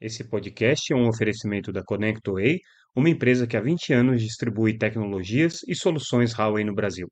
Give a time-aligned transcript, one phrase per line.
[0.00, 2.60] Esse podcast é um oferecimento da ConnectWay,
[2.94, 7.08] uma empresa que há 20 anos distribui tecnologias e soluções Huawei no Brasil.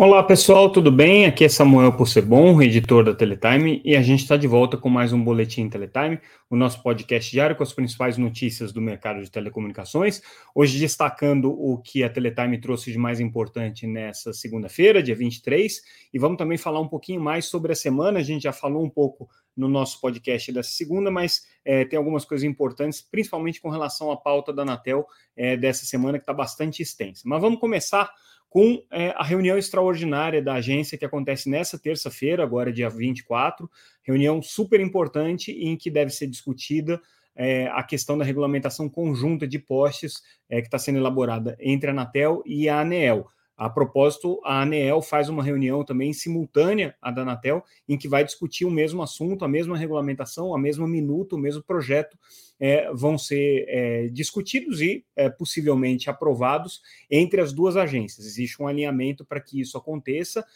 [0.00, 1.26] Olá pessoal, tudo bem?
[1.26, 5.12] Aqui é Samuel Possebon, editor da Teletime, e a gente está de volta com mais
[5.12, 10.22] um Boletim Teletime, o nosso podcast diário com as principais notícias do mercado de telecomunicações.
[10.54, 15.82] Hoje destacando o que a Teletime trouxe de mais importante nessa segunda-feira, dia 23,
[16.14, 18.20] e vamos também falar um pouquinho mais sobre a semana.
[18.20, 22.24] A gente já falou um pouco no nosso podcast dessa segunda, mas é, tem algumas
[22.24, 25.04] coisas importantes, principalmente com relação à pauta da Anatel
[25.36, 27.22] é, dessa semana, que está bastante extensa.
[27.26, 28.08] Mas vamos começar
[28.48, 33.70] com é, a reunião extraordinária da agência que acontece nessa terça-feira, agora dia 24,
[34.02, 37.00] reunião super importante em que deve ser discutida
[37.36, 41.92] é, a questão da regulamentação conjunta de postes é, que está sendo elaborada entre a
[41.92, 43.26] Anatel e a ANEEL.
[43.58, 48.24] A propósito, a ANEEL faz uma reunião também simultânea à da Anatel, em que vai
[48.24, 52.16] discutir o mesmo assunto, a mesma regulamentação, a mesma minuta, o mesmo projeto
[52.60, 58.24] é, vão ser é, discutidos e é, possivelmente aprovados entre as duas agências.
[58.24, 60.46] Existe um alinhamento para que isso aconteça,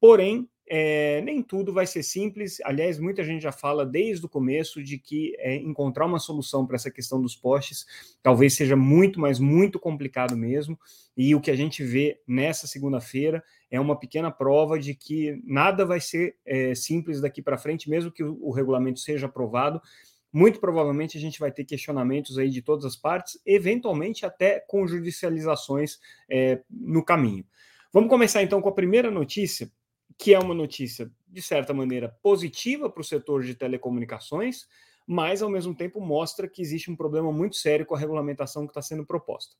[0.00, 2.60] porém, é, nem tudo vai ser simples.
[2.64, 6.76] Aliás, muita gente já fala desde o começo de que é, encontrar uma solução para
[6.76, 7.86] essa questão dos postes
[8.22, 10.78] talvez seja muito, mas muito complicado mesmo.
[11.16, 15.84] E o que a gente vê nessa segunda-feira é uma pequena prova de que nada
[15.84, 19.80] vai ser é, simples daqui para frente, mesmo que o, o regulamento seja aprovado.
[20.32, 24.86] Muito provavelmente a gente vai ter questionamentos aí de todas as partes, eventualmente até com
[24.86, 25.98] judicializações
[26.68, 27.44] no caminho.
[27.92, 29.70] Vamos começar então com a primeira notícia,
[30.18, 34.66] que é uma notícia, de certa maneira, positiva para o setor de telecomunicações,
[35.06, 38.70] mas ao mesmo tempo mostra que existe um problema muito sério com a regulamentação que
[38.70, 39.54] está sendo proposta.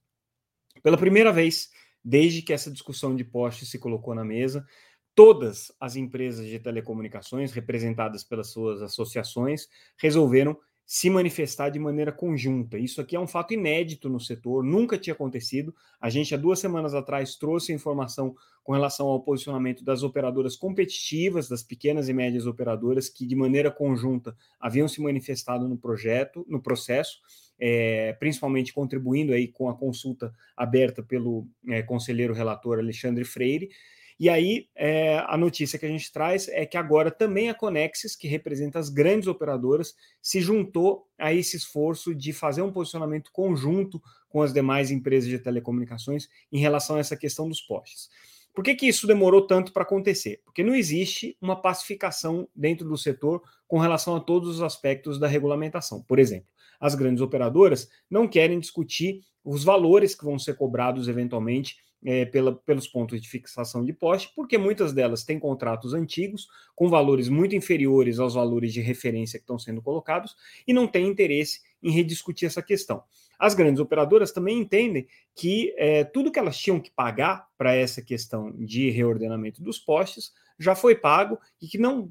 [0.82, 1.70] Pela primeira vez,
[2.04, 4.66] desde que essa discussão de postes se colocou na mesa,
[5.14, 12.78] todas as empresas de telecomunicações, representadas pelas suas associações, resolveram se manifestar de maneira conjunta.
[12.78, 15.74] Isso aqui é um fato inédito no setor, nunca tinha acontecido.
[16.00, 21.48] A gente, há duas semanas atrás, trouxe informação com relação ao posicionamento das operadoras competitivas,
[21.48, 26.62] das pequenas e médias operadoras, que de maneira conjunta haviam se manifestado no projeto, no
[26.62, 27.20] processo,
[27.58, 33.70] é, principalmente contribuindo aí com a consulta aberta pelo é, conselheiro relator Alexandre Freire.
[34.18, 38.16] E aí, é, a notícia que a gente traz é que agora também a Conexis,
[38.16, 44.00] que representa as grandes operadoras, se juntou a esse esforço de fazer um posicionamento conjunto
[44.28, 48.08] com as demais empresas de telecomunicações em relação a essa questão dos postes.
[48.54, 50.40] Por que, que isso demorou tanto para acontecer?
[50.42, 55.28] Porque não existe uma pacificação dentro do setor com relação a todos os aspectos da
[55.28, 56.02] regulamentação.
[56.02, 56.48] Por exemplo,
[56.80, 62.54] as grandes operadoras não querem discutir os valores que vão ser cobrados eventualmente é, pela,
[62.54, 66.46] pelos pontos de fixação de poste, porque muitas delas têm contratos antigos,
[66.76, 70.36] com valores muito inferiores aos valores de referência que estão sendo colocados,
[70.68, 73.02] e não têm interesse em rediscutir essa questão.
[73.36, 78.00] As grandes operadoras também entendem que é, tudo que elas tinham que pagar para essa
[78.00, 82.10] questão de reordenamento dos postes já foi pago e que não,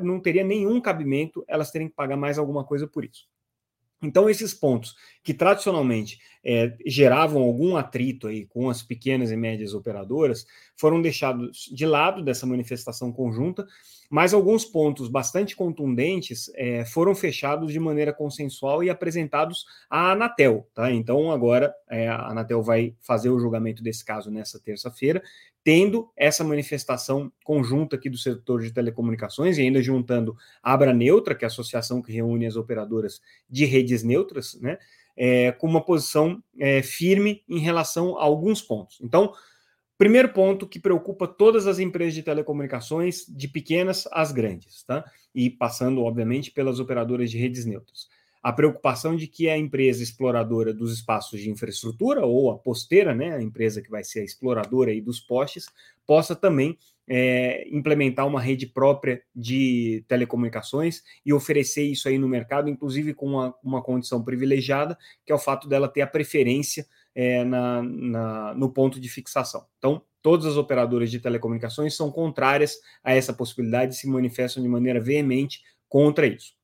[0.00, 3.26] não teria nenhum cabimento elas terem que pagar mais alguma coisa por isso.
[4.02, 9.74] Então, esses pontos que tradicionalmente é, geravam algum atrito aí com as pequenas e médias
[9.74, 10.44] operadoras
[10.76, 13.66] foram deixados de lado dessa manifestação conjunta,
[14.12, 20.68] mas alguns pontos bastante contundentes é, foram fechados de maneira consensual e apresentados à Anatel.
[20.74, 20.92] Tá?
[20.92, 25.22] Então, agora é, a Anatel vai fazer o julgamento desse caso nessa terça-feira
[25.64, 31.34] tendo essa manifestação conjunta aqui do setor de telecomunicações e ainda juntando a Abra Neutra,
[31.34, 34.76] que é a associação que reúne as operadoras de redes neutras, né,
[35.16, 38.98] é, com uma posição é, firme em relação a alguns pontos.
[39.00, 39.32] Então,
[40.02, 45.04] primeiro ponto que preocupa todas as empresas de telecomunicações, de pequenas às grandes, tá?
[45.32, 48.08] E passando, obviamente, pelas operadoras de redes neutras
[48.42, 53.36] a preocupação de que a empresa exploradora dos espaços de infraestrutura, ou a posteira, né,
[53.36, 55.66] a empresa que vai ser a exploradora aí dos postes,
[56.04, 56.76] possa também
[57.06, 63.26] é, implementar uma rede própria de telecomunicações e oferecer isso aí no mercado, inclusive com
[63.26, 68.54] uma, uma condição privilegiada, que é o fato dela ter a preferência é, na, na,
[68.54, 69.66] no ponto de fixação.
[69.78, 74.68] Então, todas as operadoras de telecomunicações são contrárias a essa possibilidade e se manifestam de
[74.68, 76.54] maneira veemente contra isso.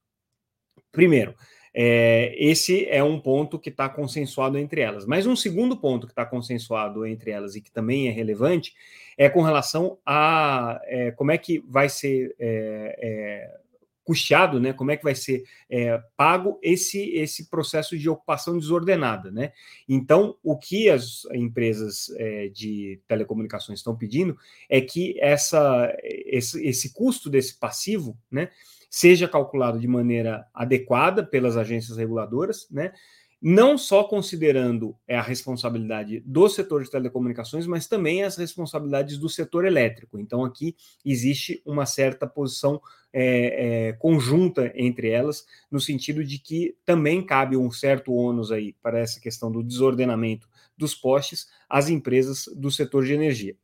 [0.92, 1.34] Primeiro,
[1.74, 5.06] é, esse é um ponto que está consensuado entre elas.
[5.06, 8.74] Mas um segundo ponto que está consensuado entre elas e que também é relevante
[9.16, 13.68] é com relação a é, como é que vai ser é, é
[14.08, 14.72] custeado, né?
[14.72, 19.52] Como é que vai ser é, pago esse esse processo de ocupação desordenada, né?
[19.87, 24.34] Então, o que as empresas é, de telecomunicações estão pedindo
[24.66, 28.49] é que essa esse, esse custo desse passivo, né?
[28.90, 32.94] seja calculado de maneira adequada pelas agências reguladoras, né?
[33.40, 39.29] Não só considerando é, a responsabilidade do setor de telecomunicações, mas também as responsabilidades do
[39.29, 40.19] setor elétrico.
[40.19, 40.75] Então, aqui
[41.05, 42.81] existe uma certa posição
[43.12, 48.75] é, é, conjunta entre elas, no sentido de que também cabe um certo ônus aí
[48.82, 53.56] para essa questão do desordenamento dos postes às empresas do setor de energia.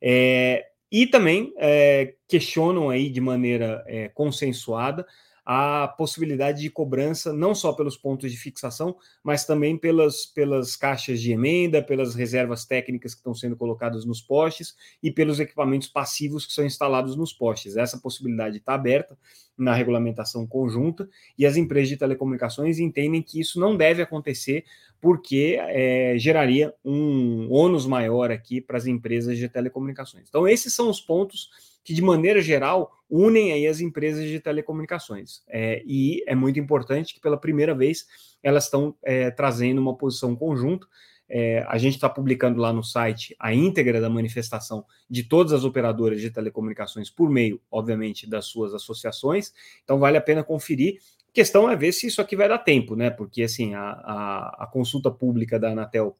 [0.00, 5.04] É, e também é, questionam aí de maneira é, consensuada
[5.48, 11.20] a possibilidade de cobrança não só pelos pontos de fixação, mas também pelas, pelas caixas
[11.20, 16.44] de emenda, pelas reservas técnicas que estão sendo colocadas nos postes e pelos equipamentos passivos
[16.44, 17.76] que são instalados nos postes.
[17.76, 19.16] Essa possibilidade está aberta
[19.56, 21.08] na regulamentação conjunta
[21.38, 24.64] e as empresas de telecomunicações entendem que isso não deve acontecer
[25.00, 30.26] porque é, geraria um ônus maior aqui para as empresas de telecomunicações.
[30.28, 31.50] Então, esses são os pontos
[31.84, 35.42] que, de maneira geral, unem aí as empresas de telecomunicações.
[35.48, 38.06] É, e é muito importante que, pela primeira vez,
[38.42, 40.86] elas estão é, trazendo uma posição conjunta.
[41.28, 45.64] É, a gente está publicando lá no site a íntegra da manifestação de todas as
[45.64, 49.52] operadoras de telecomunicações por meio, obviamente, das suas associações.
[49.82, 51.00] Então, vale a pena conferir.
[51.28, 53.10] A questão é ver se isso aqui vai dar tempo, né?
[53.10, 56.16] Porque assim a, a, a consulta pública da Anatel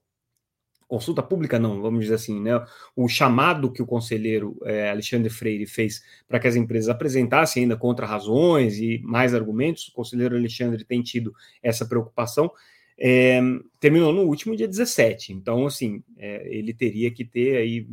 [0.86, 2.64] consulta pública não, vamos dizer assim, né?
[2.94, 7.76] O chamado que o conselheiro é, Alexandre Freire fez para que as empresas apresentassem ainda
[7.76, 12.50] contra-razões e mais argumentos, o conselheiro Alexandre tem tido essa preocupação,
[12.98, 13.40] é,
[13.78, 15.32] terminou no último dia 17.
[15.32, 17.86] Então, assim, é, ele teria que ter aí,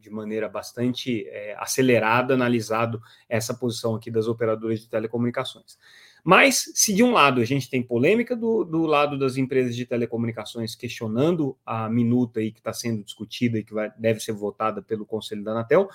[0.00, 5.78] de maneira bastante é, acelerada, analisado essa posição aqui das operadoras de telecomunicações.
[6.24, 9.86] Mas, se de um lado a gente tem polêmica do, do lado das empresas de
[9.86, 14.82] telecomunicações questionando a minuta aí que está sendo discutida e que vai, deve ser votada
[14.82, 15.88] pelo Conselho da Anatel,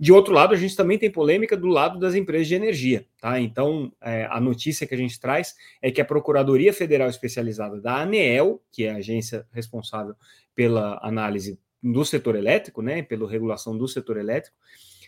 [0.00, 3.04] de outro lado, a gente também tem polêmica do lado das empresas de energia.
[3.20, 3.38] Tá?
[3.38, 8.00] Então, é, a notícia que a gente traz é que a Procuradoria Federal Especializada da
[8.00, 10.14] ANEEL, que é a agência responsável
[10.54, 14.56] pela análise do setor elétrico, né, pela regulação do setor elétrico,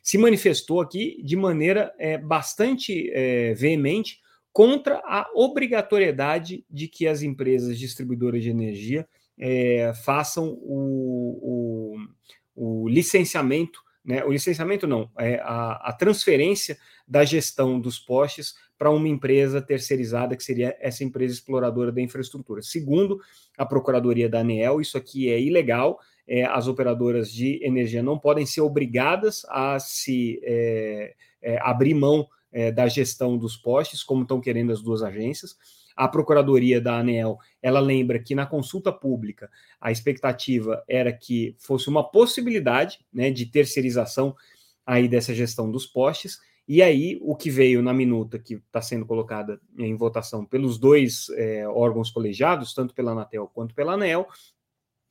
[0.03, 4.21] se manifestou aqui de maneira é, bastante é, veemente
[4.53, 9.09] contra a obrigatoriedade de que as empresas distribuidoras de energia
[9.39, 11.97] é, façam o,
[12.55, 14.23] o, o, licenciamento, né?
[14.25, 16.77] O licenciamento não, é a, a transferência
[17.09, 22.63] da gestão dos postes para uma empresa terceirizada, que seria essa empresa exploradora da infraestrutura.
[22.63, 23.21] Segundo
[23.57, 28.45] a Procuradoria da ANEEL, isso aqui é ilegal, é, as operadoras de energia não podem
[28.45, 34.41] ser obrigadas a se é, é, abrir mão é, da gestão dos postes, como estão
[34.41, 35.57] querendo as duas agências.
[35.97, 39.51] A Procuradoria da ANEL, ela lembra que na consulta pública
[39.81, 44.35] a expectativa era que fosse uma possibilidade né, de terceirização
[44.87, 49.05] aí dessa gestão dos postes, e aí o que veio na minuta que está sendo
[49.05, 54.27] colocada em votação pelos dois é, órgãos colegiados, tanto pela Anatel quanto pela ANEL,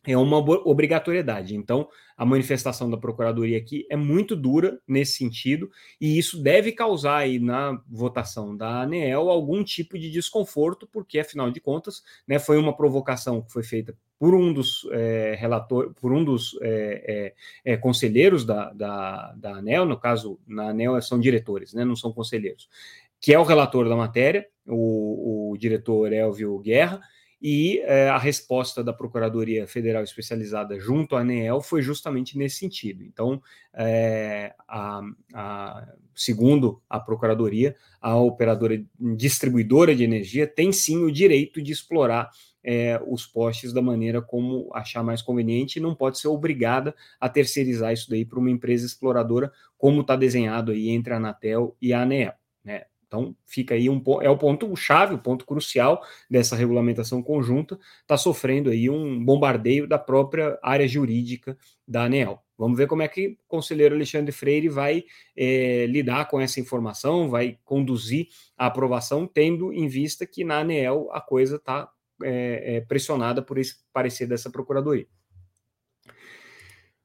[0.06, 1.56] é uma obrigatoriedade.
[1.56, 1.88] Então,
[2.18, 5.70] a manifestação da Procuradoria aqui é muito dura nesse sentido,
[6.00, 11.52] e isso deve causar aí na votação da ANEEL algum tipo de desconforto, porque, afinal
[11.52, 16.14] de contas, né, foi uma provocação que foi feita por um dos é, relator, por
[16.14, 17.34] um dos é,
[17.66, 22.12] é, conselheiros da, da, da ANEL, no caso, na ANEL são diretores, né, não são
[22.12, 22.70] conselheiros,
[23.20, 27.02] que é o relator da matéria, o, o diretor Elvio Guerra,
[27.42, 33.04] e é, a resposta da Procuradoria Federal Especializada junto à ANEEL foi justamente nesse sentido.
[33.04, 33.42] Então,
[33.74, 35.02] é, a,
[35.34, 42.30] a, segundo a Procuradoria, a operadora distribuidora de energia tem sim o direito de explorar
[42.64, 47.28] é, os postes da maneira como achar mais conveniente e não pode ser obrigada a
[47.28, 51.92] terceirizar isso daí para uma empresa exploradora, como está desenhado aí entre a Anatel e
[51.92, 52.34] a ANEEL.
[53.12, 58.16] Então, fica aí um é o ponto chave, o ponto crucial dessa regulamentação conjunta, está
[58.16, 62.42] sofrendo aí um bombardeio da própria área jurídica da ANEL.
[62.58, 65.04] Vamos ver como é que o conselheiro Alexandre Freire vai
[65.36, 68.28] é, lidar com essa informação, vai conduzir
[68.58, 71.92] a aprovação, tendo em vista que na ANEL a coisa está
[72.24, 75.08] é, é, pressionada por esse parecer dessa procuradoria.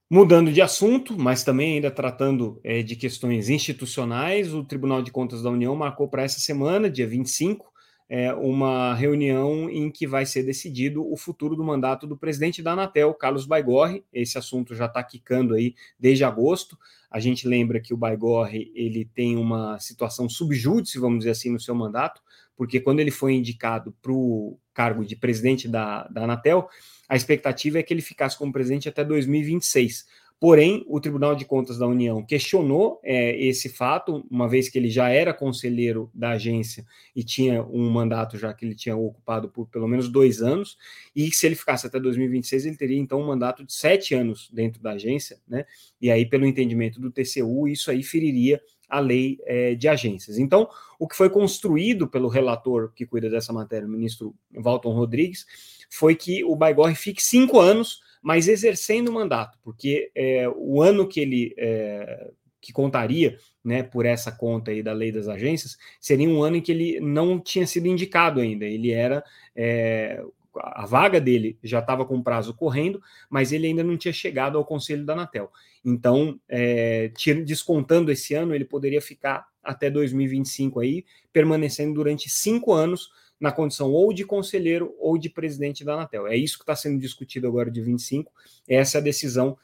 [0.09, 5.43] Mudando de assunto, mas também ainda tratando é, de questões institucionais, o Tribunal de Contas
[5.43, 7.73] da União marcou para essa semana, dia 25,
[8.09, 12.73] é, uma reunião em que vai ser decidido o futuro do mandato do presidente da
[12.73, 14.05] Anatel, Carlos Baigorre.
[14.13, 16.79] Esse assunto já está quicando aí desde agosto.
[17.11, 21.61] A gente lembra que o Baigorre ele tem uma situação subjúdice, vamos dizer assim, no
[21.61, 22.23] seu mandato,
[22.57, 26.69] porque quando ele foi indicado para o cargo de presidente da, da Anatel,
[27.09, 30.07] a expectativa é que ele ficasse como presidente até 2026.
[30.39, 34.91] Porém, o Tribunal de Contas da União questionou é, esse fato, uma vez que ele
[34.91, 39.67] já era conselheiro da agência e tinha um mandato já que ele tinha ocupado por
[39.67, 40.77] pelo menos dois anos,
[41.15, 44.83] e se ele ficasse até 2026, ele teria então um mandato de sete anos dentro
[44.83, 45.65] da agência, né?
[46.01, 50.39] E aí, pelo entendimento do TCU, isso aí feriria a lei é, de agências.
[50.39, 55.47] Então, o que foi construído pelo relator que cuida dessa matéria, o ministro Walton Rodrigues,
[55.91, 61.07] foi que o Baigorre fique cinco anos mas exercendo o mandato, porque é, o ano
[61.07, 66.29] que ele é, que contaria né, por essa conta aí da lei das agências seria
[66.29, 68.65] um ano em que ele não tinha sido indicado ainda.
[68.65, 69.23] Ele era
[69.55, 70.21] é,
[70.57, 74.65] a vaga dele já estava com prazo correndo, mas ele ainda não tinha chegado ao
[74.65, 75.49] conselho da Anatel.
[75.85, 77.13] Então, é,
[77.45, 83.09] descontando esse ano, ele poderia ficar até 2025 aí, permanecendo durante cinco anos
[83.41, 86.27] na condição ou de conselheiro ou de presidente da Anatel.
[86.27, 88.33] É isso que está sendo discutido agora de 25.
[88.69, 89.57] Essa é a decisão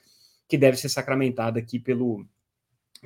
[0.46, 2.26] que deve ser sacramentada aqui pelo,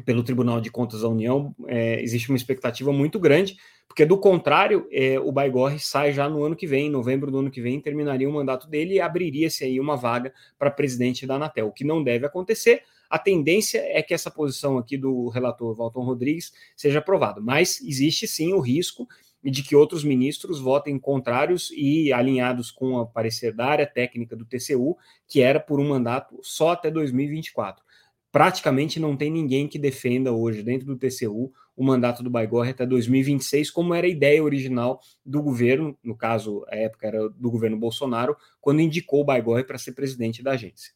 [0.04, 1.54] pelo Tribunal de Contas da União.
[1.68, 3.56] É, existe uma expectativa muito grande,
[3.86, 7.38] porque do contrário, é, o Baigorre sai já no ano que vem, em novembro do
[7.38, 11.36] ano que vem, terminaria o mandato dele e abriria-se aí uma vaga para presidente da
[11.36, 12.82] Anatel, o que não deve acontecer.
[13.08, 18.26] A tendência é que essa posição aqui do relator Walton Rodrigues seja aprovada, mas existe
[18.26, 19.06] sim o risco
[19.46, 24.34] e de que outros ministros votem contrários e alinhados com o parecer da área técnica
[24.34, 24.98] do TCU,
[25.28, 27.84] que era por um mandato só até 2024.
[28.32, 32.84] Praticamente não tem ninguém que defenda hoje, dentro do TCU, o mandato do Baigorre até
[32.84, 37.76] 2026, como era a ideia original do governo, no caso, a época era do governo
[37.76, 40.92] Bolsonaro, quando indicou o Baigorre para ser presidente da agência.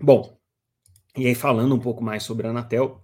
[0.00, 0.38] Bom,
[1.14, 3.02] e aí falando um pouco mais sobre a Anatel,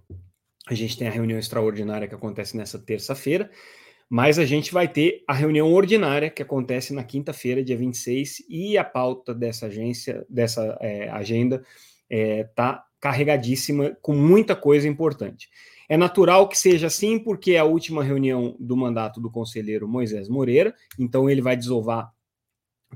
[0.68, 3.50] a gente tem a reunião extraordinária que acontece nessa terça-feira,
[4.08, 8.76] mas a gente vai ter a reunião ordinária que acontece na quinta-feira, dia 26, e
[8.76, 11.64] a pauta dessa agência, dessa é, agenda,
[12.10, 15.48] está é, tá carregadíssima com muita coisa importante.
[15.88, 20.28] É natural que seja assim, porque é a última reunião do mandato do conselheiro Moisés
[20.28, 22.12] Moreira, então ele vai desovar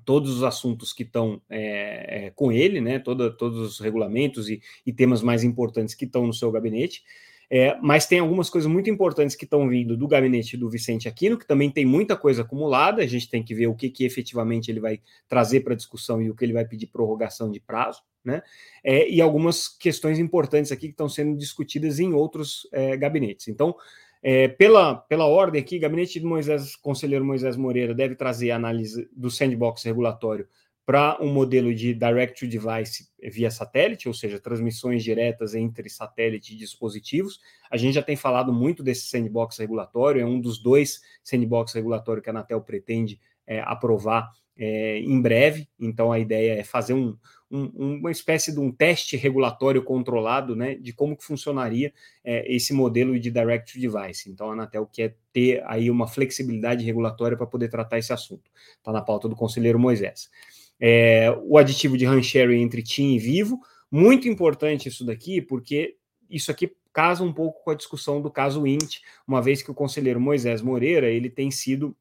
[0.04, 4.60] todos os assuntos que estão é, é, com ele, né, toda, todos os regulamentos e,
[4.84, 7.02] e temas mais importantes que estão no seu gabinete.
[7.50, 11.38] É, mas tem algumas coisas muito importantes que estão vindo do gabinete do Vicente Aquino,
[11.38, 13.02] que também tem muita coisa acumulada.
[13.02, 16.28] A gente tem que ver o que, que efetivamente ele vai trazer para discussão e
[16.28, 18.42] o que ele vai pedir prorrogação de prazo, né?
[18.82, 23.46] É, e algumas questões importantes aqui que estão sendo discutidas em outros é, gabinetes.
[23.46, 23.76] Então,
[24.22, 29.08] é, pela, pela ordem aqui, gabinete do Moisés, conselheiro Moisés Moreira deve trazer a análise
[29.14, 30.48] do sandbox regulatório
[30.86, 36.54] para um modelo de direct to device via satélite, ou seja, transmissões diretas entre satélite
[36.54, 37.40] e dispositivos.
[37.68, 42.22] A gente já tem falado muito desse sandbox regulatório, é um dos dois sandbox regulatórios
[42.22, 45.68] que a Anatel pretende é, aprovar é, em breve.
[45.78, 47.16] Então, a ideia é fazer um,
[47.50, 52.72] um, uma espécie de um teste regulatório controlado né, de como que funcionaria é, esse
[52.72, 54.30] modelo de direct to device.
[54.30, 58.48] Então, a Anatel quer ter aí uma flexibilidade regulatória para poder tratar esse assunto.
[58.78, 60.30] Está na pauta do conselheiro Moisés
[60.80, 63.60] é, o aditivo de hand-sharing entre TIM e Vivo.
[63.90, 65.96] Muito importante isso daqui, porque
[66.28, 69.74] isso aqui casa um pouco com a discussão do caso INT, uma vez que o
[69.74, 71.94] conselheiro Moisés Moreira ele tem sido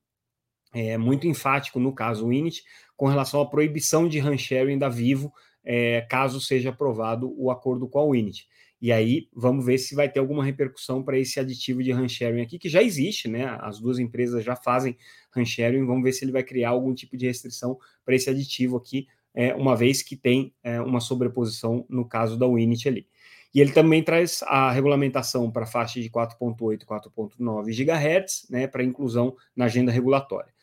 [0.73, 2.61] é, muito enfático no caso INT
[2.95, 7.99] com relação à proibição de hand-sharing da Vivo, é, caso seja aprovado o acordo com
[7.99, 8.47] a Winit.
[8.81, 12.59] E aí vamos ver se vai ter alguma repercussão para esse aditivo de hand-sharing aqui,
[12.59, 13.57] que já existe, né?
[13.61, 14.97] As duas empresas já fazem
[15.35, 19.07] hand-sharing, vamos ver se ele vai criar algum tipo de restrição para esse aditivo aqui,
[19.33, 23.07] é, uma vez que tem é, uma sobreposição no caso da Winit ali.
[23.53, 28.83] E ele também traz a regulamentação para faixa de 4.8 e 4.9 GHz, né, para
[28.83, 30.53] inclusão na agenda regulatória.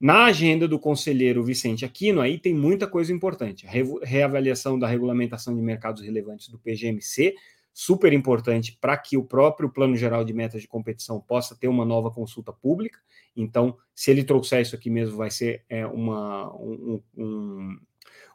[0.00, 3.66] Na agenda do conselheiro Vicente Aquino, aí tem muita coisa importante.
[3.66, 3.70] A
[4.02, 7.34] reavaliação da regulamentação de mercados relevantes do PGMC,
[7.70, 11.84] super importante para que o próprio Plano Geral de Metas de Competição possa ter uma
[11.84, 12.98] nova consulta pública.
[13.36, 17.78] Então, se ele trouxer isso aqui mesmo, vai ser é, uma, um, um,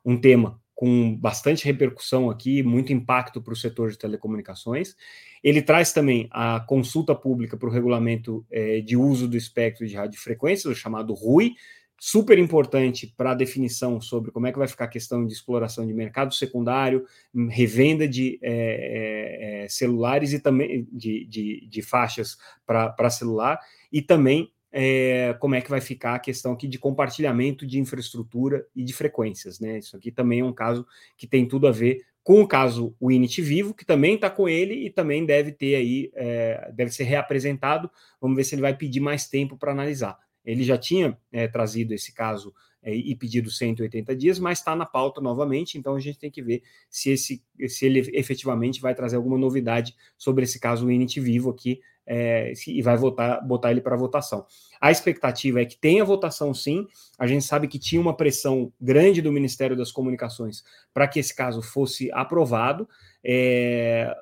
[0.06, 4.96] um tema com bastante repercussão aqui, muito impacto para o setor de telecomunicações.
[5.42, 9.96] Ele traz também a consulta pública para o regulamento é, de uso do espectro de
[9.96, 11.54] radiofrequências, o chamado RUI,
[11.98, 15.88] super importante para a definição sobre como é que vai ficar a questão de exploração
[15.88, 17.06] de mercado secundário,
[17.50, 23.60] revenda de é, é, celulares e também de, de, de faixas para celular,
[23.92, 28.68] e também é, como é que vai ficar a questão aqui de compartilhamento de infraestrutura
[28.76, 29.78] e de frequências, né?
[29.78, 33.10] Isso aqui também é um caso que tem tudo a ver com o caso o
[33.10, 37.06] Init Vivo, que também está com ele e também deve ter aí, é, deve ser
[37.06, 37.90] reapresentado.
[38.20, 40.20] Vamos ver se ele vai pedir mais tempo para analisar.
[40.44, 42.54] Ele já tinha é, trazido esse caso
[42.84, 46.42] é, e pedido 180 dias, mas está na pauta novamente, então a gente tem que
[46.42, 51.50] ver se, esse, se ele efetivamente vai trazer alguma novidade sobre esse caso Init Vivo
[51.50, 54.46] aqui é, e vai votar, botar ele para votação.
[54.80, 56.88] A expectativa é que tenha votação sim.
[57.18, 61.36] A gente sabe que tinha uma pressão grande do Ministério das Comunicações para que esse
[61.36, 62.88] caso fosse aprovado.
[63.24, 64.16] É,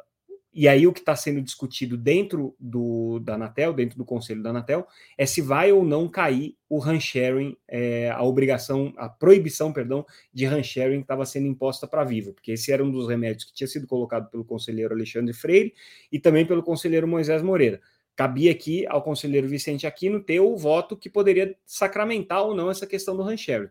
[0.53, 4.51] e aí o que está sendo discutido dentro do, da Anatel, dentro do conselho da
[4.51, 10.05] Anatel, é se vai ou não cair o sharing, é, a obrigação, a proibição, perdão,
[10.31, 13.53] de sharing que estava sendo imposta para Vivo, porque esse era um dos remédios que
[13.53, 15.73] tinha sido colocado pelo conselheiro Alexandre Freire
[16.11, 17.81] e também pelo conselheiro Moisés Moreira.
[18.15, 22.85] Cabia aqui ao conselheiro Vicente Aquino ter o voto que poderia sacramentar ou não essa
[22.85, 23.69] questão do sharing.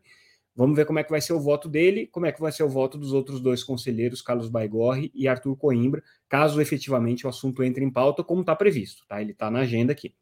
[0.54, 2.62] Vamos ver como é que vai ser o voto dele, como é que vai ser
[2.62, 7.62] o voto dos outros dois conselheiros, Carlos Baigorre e Arthur Coimbra, caso efetivamente o assunto
[7.62, 9.20] entre em pauta, como está previsto, tá?
[9.22, 10.14] Ele está na agenda aqui.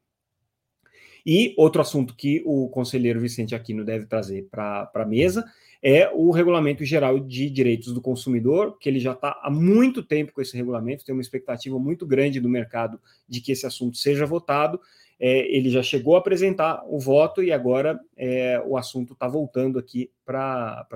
[1.26, 5.44] E outro assunto que o conselheiro Vicente Aquino deve trazer para a mesa
[5.82, 10.32] é o Regulamento Geral de Direitos do Consumidor, que ele já está há muito tempo
[10.32, 14.26] com esse regulamento, tem uma expectativa muito grande do mercado de que esse assunto seja
[14.26, 14.80] votado,
[15.20, 19.78] é, ele já chegou a apresentar o voto e agora é, o assunto está voltando
[19.78, 20.86] aqui para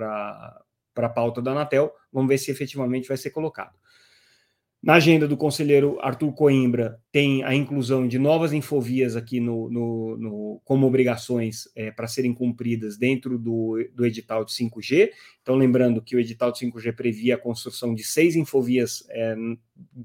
[0.96, 1.92] a pauta da Anatel.
[2.10, 3.74] Vamos ver se efetivamente vai ser colocado.
[4.84, 10.16] Na agenda do conselheiro Arthur Coimbra, tem a inclusão de novas infovias aqui no, no,
[10.18, 15.08] no como obrigações é, para serem cumpridas dentro do, do edital de 5G.
[15.40, 19.34] Então, lembrando que o edital de 5G previa a construção de seis infovias, é,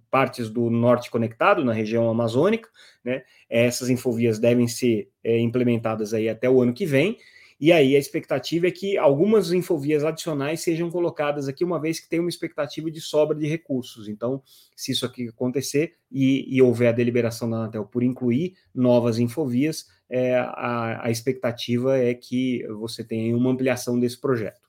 [0.10, 2.70] partes do norte conectado, na região amazônica.
[3.04, 3.24] Né?
[3.50, 7.18] Essas infovias devem ser é, implementadas aí até o ano que vem.
[7.60, 12.08] E aí a expectativa é que algumas infovias adicionais sejam colocadas aqui, uma vez que
[12.08, 14.08] tem uma expectativa de sobra de recursos.
[14.08, 14.42] Então,
[14.76, 19.88] se isso aqui acontecer e, e houver a deliberação da Anatel por incluir novas infovias,
[20.10, 24.69] é, a, a expectativa é que você tenha uma ampliação desse projeto.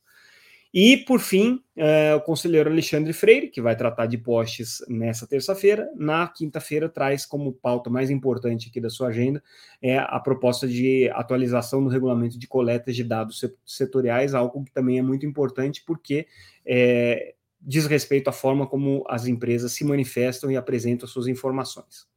[0.73, 5.91] E, por fim, é, o conselheiro Alexandre Freire, que vai tratar de postes nessa terça-feira,
[5.97, 9.43] na quinta-feira traz como pauta mais importante aqui da sua agenda
[9.83, 14.99] é a proposta de atualização do regulamento de coletas de dados setoriais, algo que também
[14.99, 16.27] é muito importante porque
[16.65, 22.10] é, diz respeito à forma como as empresas se manifestam e apresentam suas informações.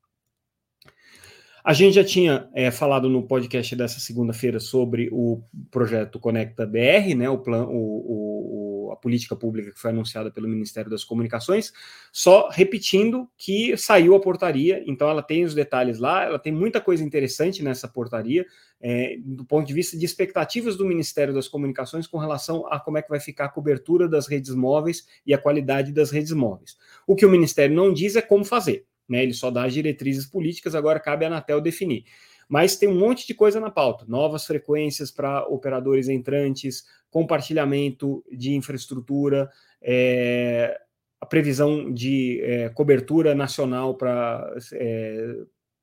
[1.64, 7.16] A gente já tinha é, falado no podcast dessa segunda-feira sobre o projeto Conecta BR,
[7.16, 11.72] né, o, plan, o, o, a política pública que foi anunciada pelo Ministério das Comunicações,
[12.12, 16.82] só repetindo que saiu a portaria, então ela tem os detalhes lá, ela tem muita
[16.82, 18.46] coisa interessante nessa portaria,
[18.82, 22.98] é, do ponto de vista de expectativas do Ministério das Comunicações com relação a como
[22.98, 26.76] é que vai ficar a cobertura das redes móveis e a qualidade das redes móveis.
[27.08, 29.24] O que o Ministério não diz é como fazer né?
[29.24, 32.06] Ele só dá as diretrizes políticas, agora cabe à Anatel definir.
[32.48, 38.54] Mas tem um monte de coisa na pauta: novas frequências para operadores entrantes, compartilhamento de
[38.54, 39.50] infraestrutura,
[39.82, 40.80] é,
[41.20, 45.36] a previsão de é, cobertura nacional para é,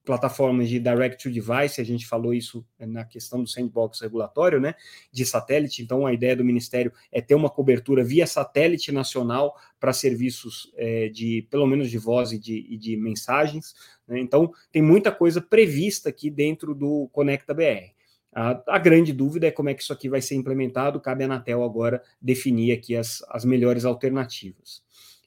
[0.04, 4.74] plataformas de direct to device, a gente falou isso na questão do sandbox regulatório, né,
[5.12, 5.82] de satélite.
[5.82, 11.08] Então, a ideia do Ministério é ter uma cobertura via satélite nacional para serviços é,
[11.08, 13.74] de, pelo menos de voz e de, e de mensagens.
[14.06, 14.20] Né?
[14.20, 17.92] Então, tem muita coisa prevista aqui dentro do Conecta BR.
[18.32, 21.00] A, a, grande dúvida é como é que isso aqui vai ser implementado.
[21.00, 24.82] Cabe à Anatel agora definir aqui as, as melhores alternativas.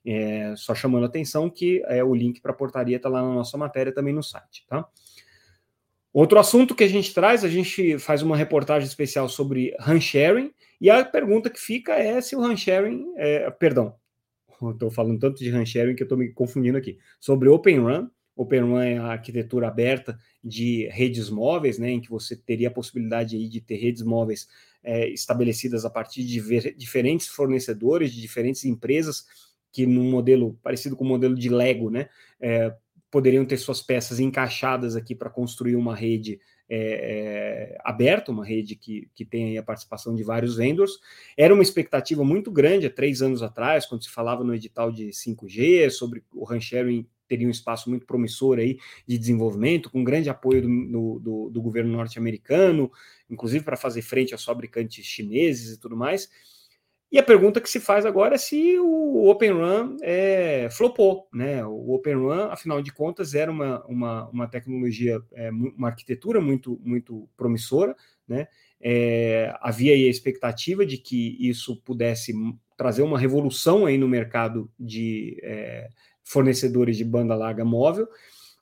[0.05, 3.33] É, só chamando a atenção que é, o link para a portaria está lá na
[3.33, 4.85] nossa matéria também no site, tá?
[6.13, 10.89] Outro assunto que a gente traz, a gente faz uma reportagem especial sobre sharing e
[10.89, 13.95] a pergunta que fica é se o sharing, é, perdão,
[14.71, 18.09] estou falando tanto de sharing que eu estou me confundindo aqui, sobre Open Run.
[18.35, 22.71] Open Run é a arquitetura aberta de redes móveis, né, em que você teria a
[22.71, 24.47] possibilidade aí de ter redes móveis
[24.83, 29.25] é, estabelecidas a partir de diferentes fornecedores, de diferentes empresas
[29.73, 32.07] que num modelo parecido com o modelo de Lego, né,
[32.39, 32.73] é,
[33.09, 38.75] poderiam ter suas peças encaixadas aqui para construir uma rede é, é, aberta, uma rede
[38.75, 40.99] que, que tem a participação de vários vendors.
[41.35, 45.09] Era uma expectativa muito grande há três anos atrás, quando se falava no edital de
[45.09, 50.61] 5G, sobre o ranchering teria um espaço muito promissor aí de desenvolvimento, com grande apoio
[50.61, 52.91] do, do, do governo norte-americano,
[53.29, 56.29] inclusive para fazer frente aos fabricantes chineses e tudo mais.
[57.13, 61.27] E a pergunta que se faz agora é se o Open Run é, flopou.
[61.31, 61.63] Né?
[61.63, 66.81] O Open Run, afinal de contas, era uma, uma, uma tecnologia, é, uma arquitetura muito,
[66.83, 67.95] muito promissora.
[68.27, 68.47] Né?
[68.81, 72.33] É, havia aí a expectativa de que isso pudesse
[72.75, 75.89] trazer uma revolução aí no mercado de é,
[76.23, 78.07] fornecedores de banda larga móvel.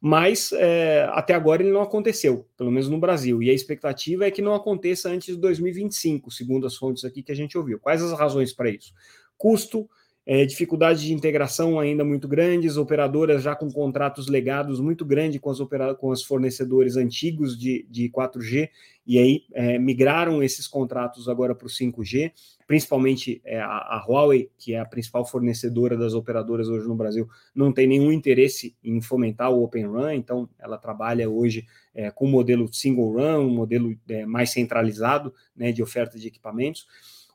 [0.04, 4.32] Mas é, até agora ele não aconteceu, pelo menos no Brasil, e a expectativa é
[4.32, 7.80] que não aconteça antes de 2025, segundo as fontes aqui que a gente ouviu.
[7.80, 8.92] Quais as razões para isso?
[9.38, 9.88] Custo,
[10.25, 15.49] é, dificuldade de integração ainda muito grandes, operadoras já com contratos legados muito grandes com,
[15.49, 15.60] as
[15.97, 18.69] com os fornecedores antigos de, de 4G,
[19.05, 22.31] e aí é, migraram esses contratos agora para o 5G,
[22.67, 27.27] principalmente é, a, a, Huawei, que é a principal fornecedora das operadoras hoje no Brasil,
[27.53, 32.25] não tem nenhum interesse em fomentar o Open RAN, então ela trabalha hoje é, com
[32.25, 36.86] o modelo single RAN, um modelo é, mais centralizado né, de oferta de equipamentos.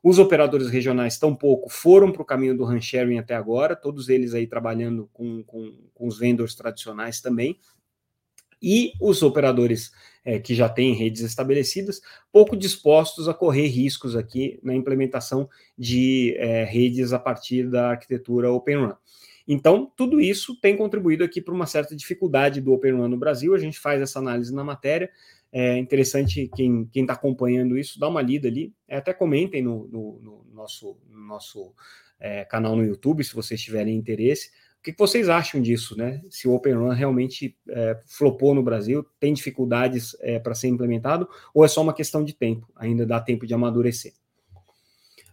[0.08, 4.34] Os operadores regionais, tampouco, foram para o caminho do RAN sharing até agora, todos eles
[4.34, 7.58] aí trabalhando com, com, com os vendors tradicionais também.
[8.62, 9.90] E os operadores
[10.24, 16.36] é, que já têm redes estabelecidas, pouco dispostos a correr riscos aqui na implementação de
[16.38, 18.96] é, redes a partir da arquitetura Open RAN.
[19.48, 23.56] Então, tudo isso tem contribuído aqui para uma certa dificuldade do Open RAN no Brasil.
[23.56, 25.10] A gente faz essa análise na matéria.
[25.52, 28.74] É interessante quem está acompanhando isso, dá uma lida ali.
[28.86, 31.72] É, até comentem no, no, no nosso, no nosso
[32.18, 34.50] é, canal no YouTube, se vocês tiverem interesse.
[34.78, 36.22] O que, que vocês acham disso, né?
[36.30, 41.28] Se o Open Run realmente é, flopou no Brasil, tem dificuldades é, para ser implementado,
[41.52, 44.12] ou é só uma questão de tempo, ainda dá tempo de amadurecer.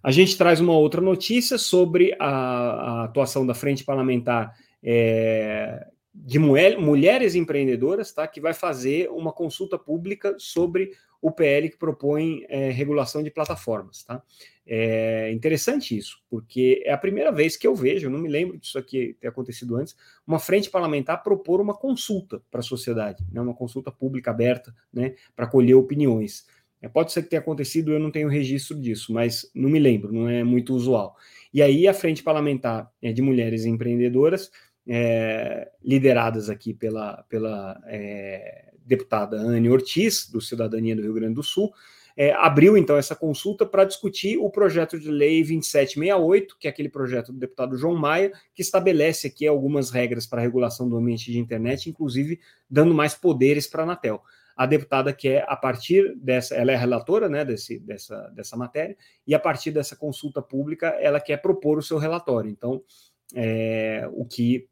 [0.02, 6.38] A gente traz uma outra notícia sobre a, a atuação da Frente Parlamentar é, de
[6.38, 8.28] mulher, mulheres empreendedoras, tá?
[8.28, 14.04] Que vai fazer uma consulta pública sobre o PL que propõe é, regulação de plataformas,
[14.04, 14.22] tá?
[14.66, 18.78] É interessante isso, porque é a primeira vez que eu vejo, não me lembro disso
[18.78, 19.96] aqui ter acontecido antes,
[20.26, 23.42] uma frente parlamentar propor uma consulta para a sociedade, né?
[23.42, 25.16] Uma consulta pública aberta, né?
[25.36, 26.46] Para colher opiniões.
[26.82, 30.12] É, pode ser que tenha acontecido, eu não tenho registro disso, mas não me lembro,
[30.12, 31.16] não é muito usual.
[31.54, 34.52] E aí a frente parlamentar é, de mulheres empreendedoras
[34.88, 41.44] é, lideradas aqui pela, pela é, deputada Anne Ortiz, do Cidadania do Rio Grande do
[41.44, 41.74] Sul,
[42.16, 46.90] é, abriu então essa consulta para discutir o projeto de lei 2768, que é aquele
[46.90, 51.32] projeto do deputado João Maia, que estabelece aqui algumas regras para a regulação do ambiente
[51.32, 54.22] de internet, inclusive dando mais poderes para a Anatel.
[54.56, 59.34] A deputada quer, a partir dessa, ela é relatora né, desse, dessa, dessa matéria, e
[59.34, 62.52] a partir dessa consulta pública, ela quer propor o seu relatório.
[62.52, 62.84] Então,
[63.34, 64.68] é, o que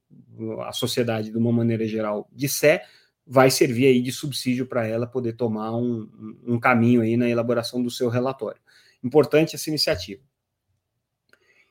[0.61, 2.83] a sociedade, de uma maneira geral, disser,
[3.25, 6.09] vai servir aí de subsídio para ela poder tomar um,
[6.45, 8.59] um, caminho aí na elaboração do seu relatório.
[9.03, 10.21] Importante essa iniciativa.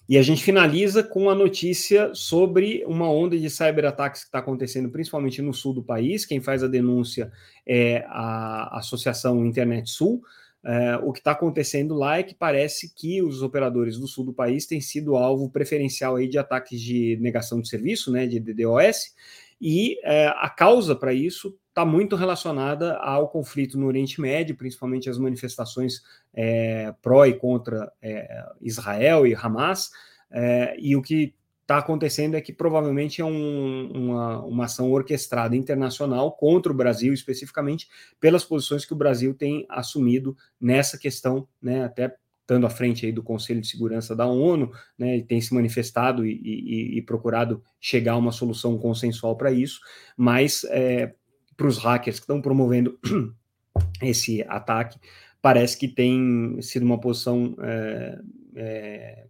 [0.09, 4.91] E a gente finaliza com a notícia sobre uma onda de cyberataques que está acontecendo
[4.91, 6.27] principalmente no sul do país.
[6.27, 7.31] Quem faz a denúncia
[7.65, 10.21] é a Associação Internet Sul.
[10.65, 14.33] É, o que está acontecendo lá é que parece que os operadores do sul do
[14.33, 19.15] país têm sido alvo preferencial aí de ataques de negação de serviço, né, de DDoS,
[19.61, 25.09] e é, a causa para isso está muito relacionada ao conflito no Oriente Médio, principalmente
[25.09, 26.03] as manifestações
[26.35, 29.91] é, pró e contra é, Israel e Hamas,
[30.31, 31.35] é, e o que
[31.71, 37.15] está acontecendo é que provavelmente é um, uma, uma ação orquestrada internacional contra o Brasil,
[37.15, 43.07] especificamente pelas posições que o Brasil tem assumido nessa questão, né, até estando à frente
[43.07, 47.03] aí do Conselho de Segurança da ONU, né, e tem se manifestado e, e, e
[47.03, 49.79] procurado chegar a uma solução consensual para isso,
[50.17, 51.15] mas é,
[51.57, 52.99] para os hackers que estão promovendo
[54.03, 54.99] esse ataque,
[55.41, 58.19] parece que tem sido uma posição é,
[58.57, 59.27] é,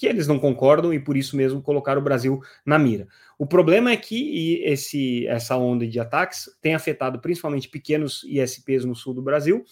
[0.00, 3.06] que eles não concordam e por isso mesmo colocaram o Brasil na mira.
[3.38, 8.96] O problema é que esse, essa onda de ataques tem afetado principalmente pequenos ISPs no
[8.96, 9.62] sul do Brasil,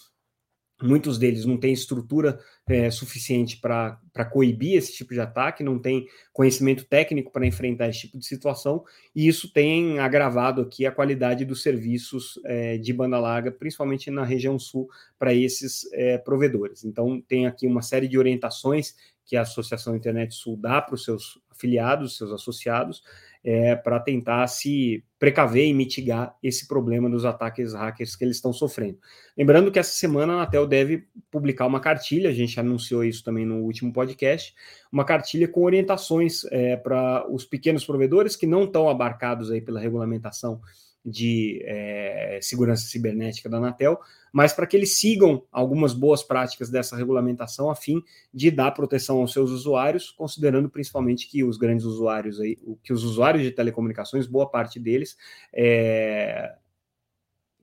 [0.80, 2.38] Muitos deles não têm estrutura
[2.68, 3.98] é, suficiente para
[4.30, 8.84] coibir esse tipo de ataque, não tem conhecimento técnico para enfrentar esse tipo de situação,
[9.12, 14.22] e isso tem agravado aqui a qualidade dos serviços é, de banda larga, principalmente na
[14.22, 14.88] região sul,
[15.18, 16.84] para esses é, provedores.
[16.84, 18.94] Então, tem aqui uma série de orientações
[19.28, 23.02] que a Associação Internet Sul dá para os seus afiliados, seus associados,
[23.44, 28.52] é, para tentar se precaver e mitigar esse problema dos ataques hackers que eles estão
[28.52, 28.98] sofrendo.
[29.36, 33.44] Lembrando que essa semana a Anatel deve publicar uma cartilha, a gente anunciou isso também
[33.44, 34.54] no último podcast,
[34.90, 39.80] uma cartilha com orientações é, para os pequenos provedores que não estão abarcados aí pela
[39.80, 40.60] regulamentação
[41.04, 43.98] de é, segurança cibernética da Anatel,
[44.32, 49.18] mas para que eles sigam algumas boas práticas dessa regulamentação a fim de dar proteção
[49.18, 54.26] aos seus usuários, considerando principalmente que os grandes usuários aí, que os usuários de telecomunicações,
[54.26, 55.16] boa parte deles
[55.52, 56.54] é,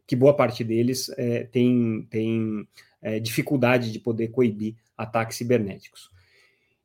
[0.08, 2.68] que boa parte deles é, tem, tem
[3.02, 6.12] é, dificuldade de poder coibir ataques cibernéticos.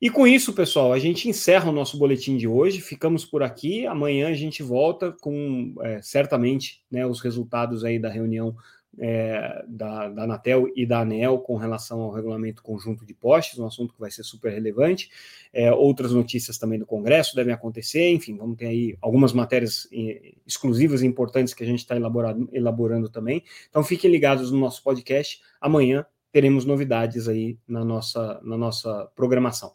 [0.01, 2.81] E com isso, pessoal, a gente encerra o nosso boletim de hoje.
[2.81, 3.87] Ficamos por aqui.
[3.87, 8.57] Amanhã a gente volta com é, certamente né, os resultados aí da reunião
[8.99, 13.67] é, da, da Anatel e da ANEL com relação ao regulamento conjunto de postes, um
[13.67, 15.11] assunto que vai ser super relevante.
[15.53, 20.33] É, outras notícias também do Congresso devem acontecer, enfim, vamos ter aí algumas matérias é,
[20.47, 23.45] exclusivas e importantes que a gente está elaborando, elaborando também.
[23.69, 25.41] Então fiquem ligados no nosso podcast.
[25.61, 29.73] Amanhã teremos novidades aí na nossa, na nossa programação.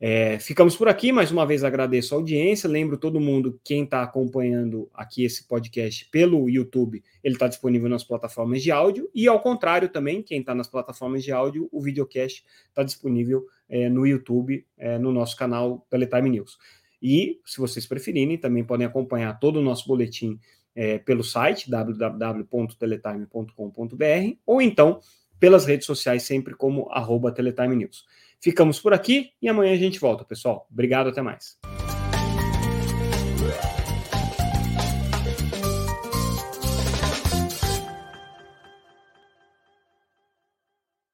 [0.00, 2.68] É, ficamos por aqui, mais uma vez agradeço a audiência.
[2.68, 8.04] Lembro todo mundo, quem está acompanhando aqui esse podcast pelo YouTube, ele está disponível nas
[8.04, 12.44] plataformas de áudio, e ao contrário também, quem está nas plataformas de áudio, o videocast
[12.68, 16.58] está disponível é, no YouTube, é, no nosso canal Teletime News.
[17.00, 20.40] E, se vocês preferirem, também podem acompanhar todo o nosso boletim
[20.74, 25.00] é, pelo site www.teletime.com.br ou então
[25.38, 28.04] pelas redes sociais, sempre como arroba Teletime News.
[28.40, 30.66] Ficamos por aqui e amanhã a gente volta, pessoal.
[30.70, 31.56] Obrigado, até mais.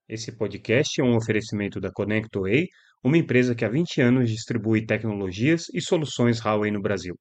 [0.09, 2.67] Esse podcast é um oferecimento da ConnectWay,
[3.05, 7.15] uma empresa que há 20 anos distribui tecnologias e soluções Huawei no Brasil.